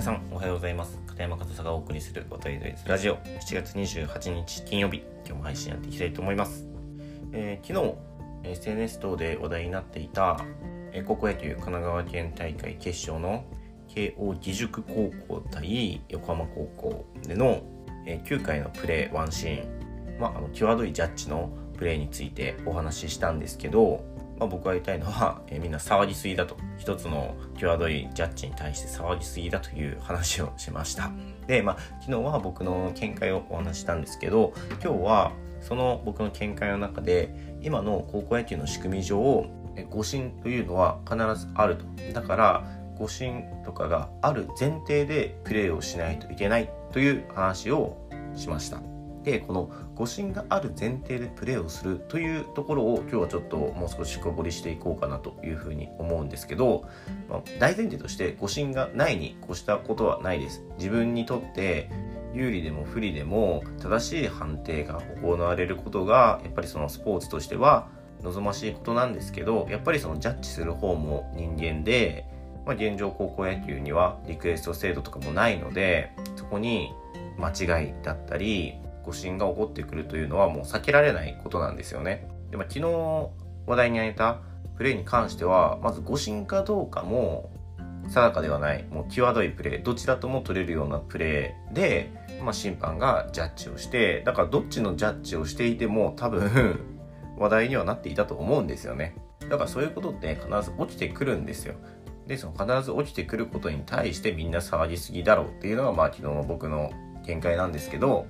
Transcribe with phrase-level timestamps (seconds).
[0.00, 0.98] 皆さんおはようございます。
[1.08, 3.16] 片山和沙がお送りする渡りドイツラジオ。
[3.18, 5.02] 7月28日金曜日。
[5.26, 6.66] 今日も配信やっていきたいと思います、
[7.32, 7.78] えー、昨
[8.42, 10.42] 日 SNS 等で話題になっていた、
[10.92, 13.44] えー、高校野球神奈川県大会決勝の
[13.88, 17.60] 慶応義塾高校対横浜高校での、
[18.06, 24.02] えー、9回のプレーワンシーン、まあ、あの際どいジャッジのプレーについてお話ししたんですけど
[24.40, 26.56] まあ、僕が言いたいのは、 えー、みんな騒ぎすぎだと。
[26.78, 31.10] 一つの際どいジャッジに対して騒ぎすぎだという話をしました。
[31.46, 39.46] で、まあ、昨日は僕の見解をお話したんですけど今日はその僕の見解の中で今の高校野球の仕組み上
[39.90, 41.84] 誤審というのは必ずあると。
[42.14, 42.64] だから
[42.96, 47.96] 誤審とかがある前提でプレーをしないといけないという話を
[48.36, 48.99] しました。
[49.22, 56.84] でこの誤審がある前提でプレーをするというところを今日はちょっともう少し深掘りしていこうかなというふうに思うんですけど、
[57.28, 60.62] まあ、大前提として誤審がないに越したことはないです。
[60.78, 61.90] 自分にとって
[62.32, 67.88] 有利でも不利でも正しい判定が行われることがやっぱりそのスポーツとしては
[68.22, 72.26] 望ましいことなんですけどやっぱりそのジャッジする方も人間で、
[72.64, 76.92] まあ、現状高校野球にはリクエスト制度とかもないのでそこに
[77.38, 82.28] 間違いだったり誤審が起こってくるというのはもう避けられないことなんですよね。
[82.50, 83.30] でまあ、昨日
[83.66, 84.40] 話題に挙げた
[84.76, 87.50] プレーに関してはまず誤審かどうかも
[88.08, 88.84] 定かではない。
[88.90, 92.10] もう際どいプレーどちらとも取れるようなプレーで、
[92.42, 96.80] まあ、審判がジャッジをしてだからどっちのジャッジをしていても多分
[97.38, 99.14] 話題にはなっていたと思うんですよね。
[99.48, 101.74] だからそういうことって必ず起きてくるんですよ。
[102.26, 106.92] でその必ず起きてくることに対してみんな騒ぎすぎだろうっていうのがまあ昨日の僕の
[107.26, 108.26] 見解なんですけど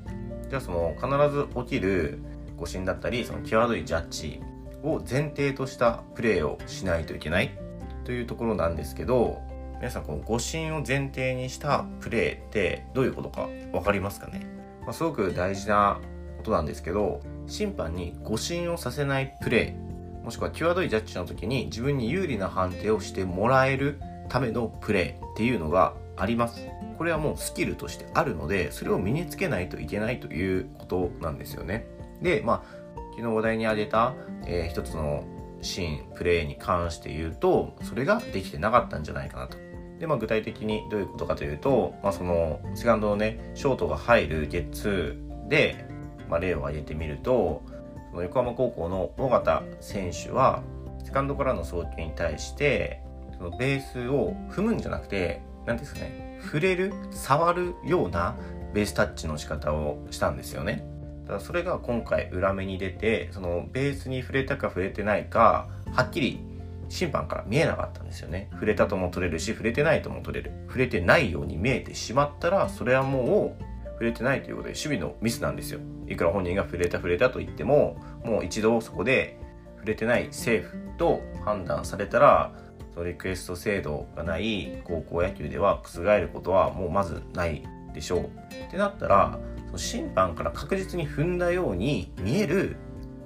[0.51, 2.19] じゃあその必ず起きる
[2.57, 4.41] 誤審だったりその際どいジャッジ
[4.83, 7.57] を前提としたプレーをしないといけない
[8.05, 9.41] というところなんですけど
[9.77, 14.47] 皆さんこの誤審を前提にしたプレーってどういうことか分かりますかね、
[14.83, 16.01] まあ、すごく大事な
[16.39, 26.69] ことなんですけど審判に誤審をさせないプレーもしくは際どいジャッジの時に自分に有利な判定をしてもらえるためのプレーっていうのがあります。
[26.99, 31.87] これはもうスキルとしてあるのでそれを身につけないといけないということなんですよね。
[32.21, 32.81] でまあ
[33.17, 34.15] 昨日話題に挙げた、
[34.47, 35.25] えー、一つの
[35.63, 39.57] シーンプレーに関して言うとそれができてなかったんじゃないかなと。
[39.99, 45.87] で、まあ、具体的にどういうことかというと、まあ、そのセカンドのねショートが入るゲッツーで、
[46.29, 47.63] まあ、例を挙げてみると
[48.11, 50.63] その横浜高校の尾形選手は
[51.05, 53.03] セカンドからの送球に対して
[53.37, 58.37] そのベースを踏むんじゃなくて何ですかね触れる触るような
[58.73, 60.87] ベースタッチの仕方をしたんですよね。
[61.27, 66.41] ただそれが今回裏目に出てそのベースに触れたか触れてないかはっきり
[66.89, 68.49] 審判から見えなかったんですよね。
[68.53, 70.53] 触れたとも取れるし触れてないとも取れる。
[70.67, 75.81] 触れてないように見えてしまったらそれはもう触れてないということで守備のミスなんですよ。
[76.09, 79.39] いくら本人が触れた触れたと言ってももう一度そこで
[79.77, 82.53] 触れてないセーフと判断されたら
[82.95, 87.63] そのリクエスト制度がない高校野球では覆ることはもうまずない
[87.95, 88.21] でしょう。
[88.21, 92.77] ってなったらその審判から確実に踏んだように見える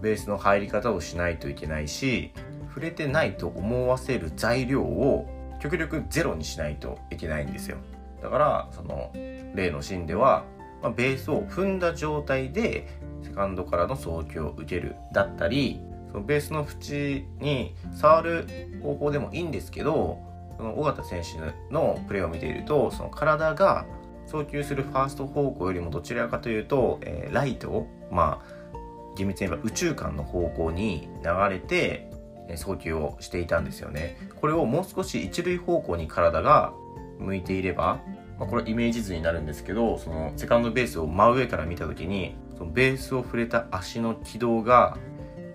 [0.00, 2.32] ベースの入り方をしないといけないし
[2.68, 5.26] 触れてないと思わせる材料を
[5.60, 7.78] 極力ゼロにしないといけないんですよ。
[8.22, 9.10] だからその
[9.54, 10.44] 例のシーンでは、
[10.82, 12.88] ま、ベースを踏んだ状態で
[13.22, 15.80] セカンドからの送球を受けるだったり
[16.14, 18.46] そのベースの縁に触る
[18.80, 20.22] 方法でもいいんですけど
[20.56, 23.84] その尾形選手のプレーを見ているとその体が
[24.24, 28.76] 送球するファースト方向よりもどちらかというと、えー、ライトをまあ
[29.16, 32.08] 厳密に言えば宇宙間の方向に流れて
[32.54, 34.16] 送球をしていたんですよね。
[34.40, 36.72] これをもう少し一塁方向に体が
[37.18, 38.00] 向いていれば、
[38.38, 44.96] まあ、これはイメージ図になるんですけどそのセカンドベースを真上から見た時にそのベースを触れた足の軌道が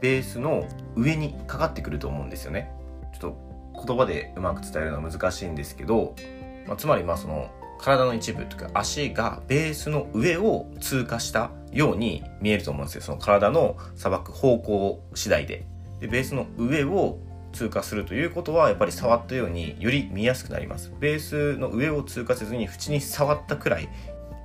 [0.01, 2.71] ベースの上にかかってくると思うんですよね。
[3.19, 6.15] ちょっと言葉でうまく伝えるのは難しいんですけど、
[6.67, 7.49] まあ、つまりまあその
[7.79, 13.01] 体の一部というか足がベースの上を通過したように見えると思うんですよ。
[13.01, 15.65] その体のさばく方向次第で。
[15.99, 17.19] でベースの上を
[17.51, 20.93] 通過するということはやっぱり触ったようにより見やすくなります。
[20.99, 23.89] ベースの上を通過せずに縁に触ったくらい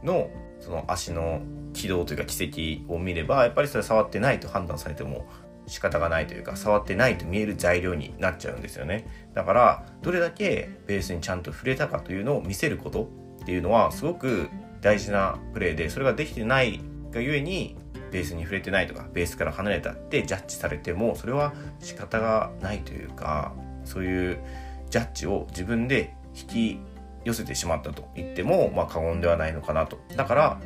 [0.02, 0.30] の
[0.64, 1.42] その足の
[1.74, 5.26] 軌道というか軌跡を見ればやっぱりそれ触ってないと判断されても
[5.66, 9.06] 仕方がないというか触ってないと見える材料になっちゃうんですよね。
[9.34, 13.10] だからどれだけベースにちゃんと触れたかというのを見せること
[13.42, 14.48] っていうのはすごく
[14.80, 16.80] 大事なプレーでそれができてない
[17.10, 17.76] がゆえに
[18.10, 24.38] ベースに触れてないとかベースから離れたってジャッジされてもそれは仕方がないというかそういう
[24.88, 26.78] ジャッジを自分で引き
[27.24, 29.98] 寄せてしまったと言っても、まあ、過言ではないのかなと。
[30.16, 30.60] だから、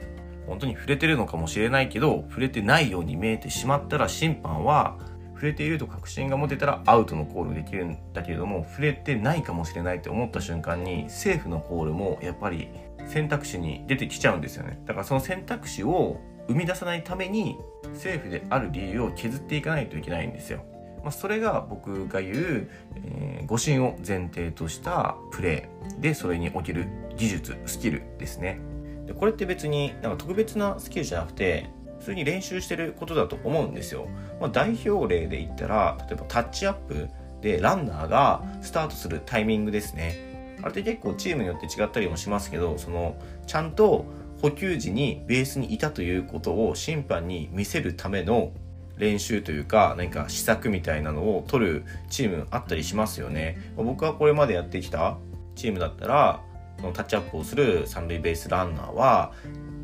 [0.46, 4.98] 本当に触れてるのかもしれないけど、触れてないように見えてしまったら審判は、
[5.34, 12.68] 触れていると確信が持てたらアウトのコールできるんだけれども、触れてないかもしれないって思った瞬間に、セーフのコールもやっぱり
[13.06, 14.80] 選択肢に出てきちゃうんですよね。
[14.84, 17.56] だからその選択肢を生み出さないために、
[17.94, 20.64] セーフである理由を削っていかないといけないんですよ。
[21.02, 26.86] まあ、それが僕が言う、えー、誤審を前提としたプレーでそれに起きる
[27.16, 28.60] 技術スキルですね。
[29.06, 34.06] でこれって別になんか特別なスキルじゃなくて普通に練習してることだと思うんですよ、
[34.40, 37.08] まあ、代表例で言ったら例えばタッチアップ
[37.40, 40.28] でランナーがスタートするタイミングですね。
[40.60, 43.16] あれって結構チームによって違ったりもしますけどその
[43.46, 44.06] ちゃんと
[44.42, 48.52] 補給時にベースにいたということを審判に見せるための
[48.98, 53.72] 練習というか何か施策みたいなのを取るチームあったりしますよね。
[53.76, 55.18] 僕はこれまでやってきた
[55.54, 56.40] チームだったら
[56.78, 59.32] そのタッチアップをする三塁ベースランナーは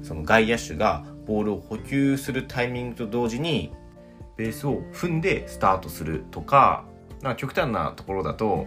[0.03, 3.73] その外野手がボールを補給するタイミングと同時に
[4.37, 6.85] ベースを踏んでスタートするとか
[7.23, 8.67] なんか極端なところだと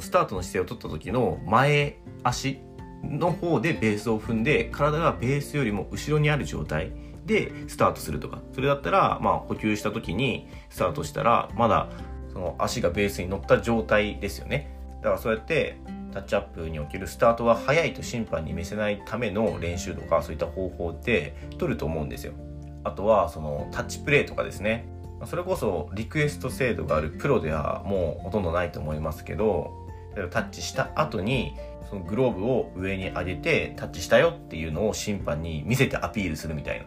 [0.00, 2.60] スタートの姿勢を取った時の前足
[3.02, 6.92] の方でベースを踏んで体がベースよりも後ろにある状態
[7.28, 8.40] でスタートするとか。
[8.52, 11.88] それだったらまあ補給した時にスタートしたらまだ
[12.32, 14.76] その足がベースに乗った状態ですよね。
[15.02, 15.76] だからそうやって
[16.12, 22.32] タッチアップにおけるスタートは速いと審判に見せないための練習とかそういった方法って取ると思うんですよ。
[22.82, 24.88] あとはそのタッチプレーとかですね。
[25.26, 29.72] それこそリクエスト制度があるプロではもうほとんどないと思いますけど
[30.30, 31.56] タッチした後に
[31.90, 36.86] そのグローブを上に上げてタッチしたよっていうのを審判に見せてアピールするみたいな。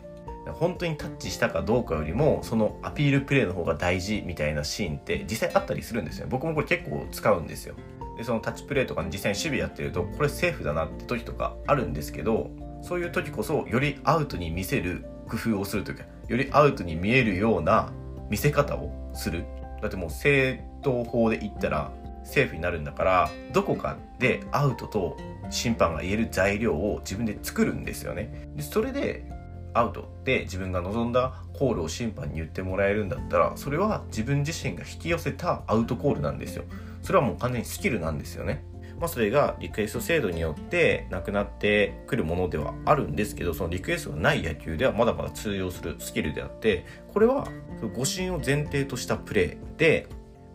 [0.50, 7.76] 本当にタッチしたかどうかよりもそのアピールプレーの方が大事みたいなシーンって実際あったりするんですよ僕もこれ結構使うんですよ。
[8.18, 12.50] でそのタッチプレーとか実際に守備やってるとこれセーフだなって時とかあるんですけど
[12.82, 17.92] そういう時こそよりアウトに見せる工夫をするというかよりアウトに見えるような
[18.30, 19.46] 見せ方をする。
[19.82, 21.92] だってもう正当法で言ったら
[22.24, 25.18] セーフになるんだからどこかでアウトと
[25.50, 28.50] 審判が言える材料を自分で作るんですよね。
[28.56, 29.31] でそれで
[29.74, 30.12] アウト。
[30.22, 36.64] って自分が望んだコールを審判に言ってもらえるんだったらそれは自分自身が引き寄せたアウトコールなんですよ。
[37.02, 38.64] それはもう完全にスキルなんですよね。
[39.00, 47.48] まあ、それがリクエスト制度によってなくなってくるものではあるんですけどそのリクエストがない野球ではまだまだ通用するスキルであってこれは
[47.96, 50.08] 誤審を前提としたプレーで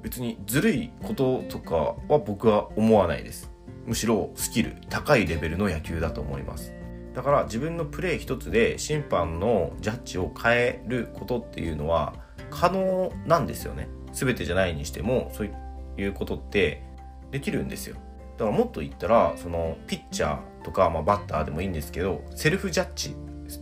[0.02, 3.50] 別にずるいこととかは僕は思わないです。
[3.84, 6.75] むしろスキル高いレベルの野球だと思います。
[7.16, 12.12] だから自分のプレー一つで審判のジャッジを変えることっていうのは
[12.50, 13.88] 可能なんですよね。
[14.12, 15.50] 全てじゃないにしてもそう
[15.96, 16.82] いうことって
[17.30, 17.96] できるんですよ。
[18.36, 23.16] だからもっと言ったらそのピッチャーとか、まあ、バッターでもいいんですけどセルフジャッジ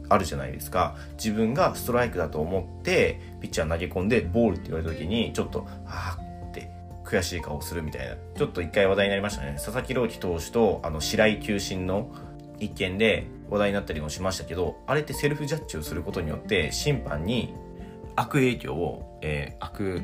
[0.08, 6.70] あるじゃないですか自分がストライクだと思ってピッチャー投げ込んでボールって言われた時にちょっとああって
[7.04, 12.10] 悔しい顔するみたいなちょっと一回話題になりましたね佐々木朗希投手とあの白井球審の
[12.58, 17.54] 一件で話題になったりもしましたけどあれってセルフジャッジをすることによって審判に
[18.16, 20.02] 悪影響を、えー、悪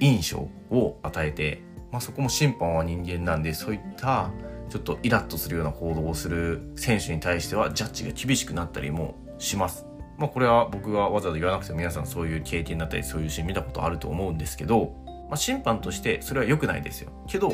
[0.00, 4.30] 印象を与えて、まあ、そこも審判は人間なんでそういった
[4.68, 9.86] ちょっとイラッとするような行動をする選手に対してはジャッジが厳しくなったりもします。
[10.18, 14.94] まあ、これは僕がわざわざ言わなくても皆さんそういう経験だったりそういうシーン見たことあると思うんですけど、
[15.28, 17.10] まあ、審判としてそれは良くないですよ。
[17.26, 17.52] けど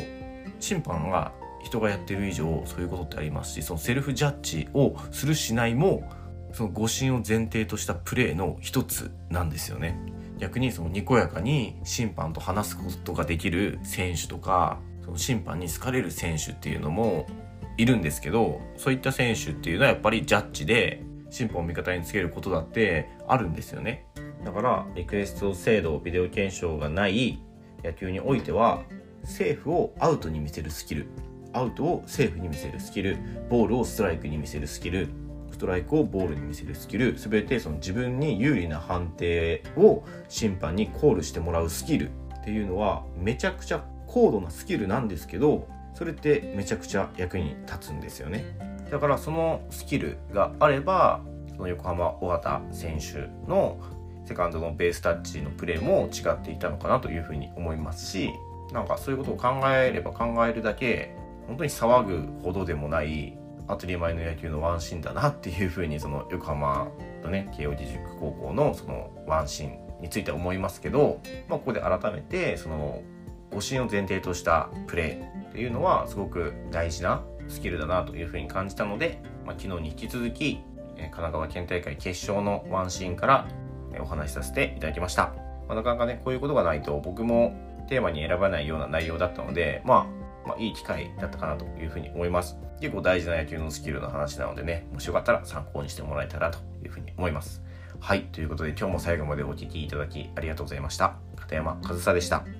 [0.59, 6.09] 審判が人がやってる以上そういうことってありますしそのセルフジャッジをするしないも
[6.53, 9.99] その誤審を前提としたプレーの一つなんですよね。
[10.39, 17.27] 逆にそのにこやかに審判と話すことができる選手とかその審判に好かれる選手っていうのも
[17.77, 24.05] いるんですけどそういった選手っていうのはやっぱりジャッジで審判を味方につけることだってあるんですよね。
[24.43, 27.41] だからリクエスト制度ビデオ検証がない
[27.83, 28.83] 野球においては
[29.25, 31.07] セーフをアウトに見せるスキル。
[31.53, 33.17] アウトをセーフに見せるスキル
[33.49, 35.09] ボールをストライクに見せるスキル
[35.51, 48.45] ストライクをボールに見せるスキル全てその自分に有利な判定を審判にコールしてもらうスキルっていうのはめちゃくちゃ高度なスキルなんですけどそれってめちゃくちゃ役に立つんですよね。
[48.89, 53.77] だからそのスキルがあればその横浜尾形選手の
[54.25, 58.31] セカンドのベースタッチのプレーも違っていたのかなというふうに思いますし
[58.71, 61.15] なんかそういうことを考えれば考えるだけ
[61.49, 63.37] 本当に騒ぐほどでもない
[63.67, 66.89] 当たり前の野球のワンシーンだなっていうふうにその横浜
[67.21, 73.01] とね慶応義塾高校のそのワンシーンについて思いますけど、まあ、ここで改めてその
[73.51, 80.59] 誤審を前提としたプレーっていうのはすごく大事なスキルだなというふうに感じたので、まあ、昨日に引き続き、
[80.95, 83.47] 神奈川県大会決勝のワンシーンから、
[83.99, 85.33] お話しさせていただきました。
[85.67, 87.55] まあ、なかなかね、こういうことがないと僕も
[87.89, 90.18] テーマに選ばないような内容だったので、まあ、
[90.49, 92.57] まあ、いい機会だったかなというふうに思います。
[92.81, 97.61] 結構大事な野球のスキルの話なのでね、もしよかったら参考にしてもらえたらというふうに思います。
[97.99, 101.15] はい、ということで今日も最後までお聴きいただきありがとうございました。
[101.35, 102.58] 片山和沙でした。